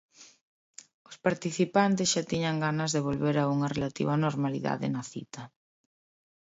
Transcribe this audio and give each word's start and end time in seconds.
Os 1.09 1.15
participantes 1.25 2.07
xa 2.13 2.23
tiñan 2.31 2.57
ganas 2.65 2.91
de 2.95 3.03
volver 3.07 3.35
a 3.39 3.49
unha 3.55 3.71
relativa 3.75 4.21
normalidade 4.25 4.87
na 4.95 5.03
cita. 5.11 5.41